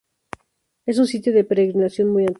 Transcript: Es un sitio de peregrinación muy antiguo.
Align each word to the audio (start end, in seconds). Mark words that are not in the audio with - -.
Es 0.87 0.97
un 0.97 1.05
sitio 1.05 1.31
de 1.31 1.43
peregrinación 1.43 2.07
muy 2.09 2.23
antiguo. 2.23 2.29